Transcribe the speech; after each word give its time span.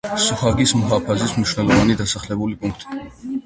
სუჰაგის 0.21 0.73
მუჰაფაზის 0.79 1.35
მნიშვნელოვანი 1.37 2.01
დასახლებული 2.03 2.61
პუნქტი. 2.65 3.01